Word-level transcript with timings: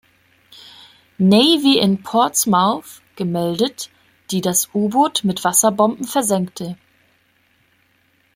Navy 1.19 1.77
in 1.79 2.01
Portsmouth 2.01 3.03
gemeldet, 3.15 3.91
die 4.31 4.41
das 4.41 4.69
U-Boot 4.73 5.23
mit 5.23 5.43
Wasserbomben 5.43 6.07
versenkte. 6.07 6.75